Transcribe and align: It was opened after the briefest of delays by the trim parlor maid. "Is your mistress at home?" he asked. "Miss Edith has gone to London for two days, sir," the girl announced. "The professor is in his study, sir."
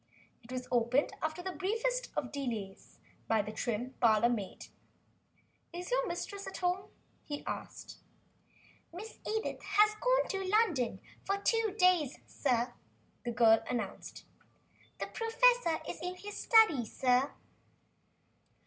It 0.43 0.51
was 0.51 0.67
opened 0.71 1.11
after 1.21 1.43
the 1.43 1.51
briefest 1.51 2.09
of 2.17 2.31
delays 2.31 2.97
by 3.27 3.43
the 3.43 3.51
trim 3.51 3.93
parlor 4.01 4.29
maid. 4.29 4.65
"Is 5.71 5.91
your 5.91 6.07
mistress 6.07 6.47
at 6.47 6.57
home?" 6.57 6.89
he 7.23 7.45
asked. 7.45 7.99
"Miss 8.91 9.19
Edith 9.27 9.61
has 9.61 9.93
gone 9.93 10.27
to 10.29 10.43
London 10.43 11.01
for 11.23 11.37
two 11.37 11.75
days, 11.77 12.17
sir," 12.25 12.73
the 13.25 13.31
girl 13.31 13.63
announced. 13.69 14.25
"The 14.97 15.05
professor 15.05 15.77
is 15.87 15.99
in 16.01 16.15
his 16.15 16.35
study, 16.35 16.83
sir." 16.83 17.35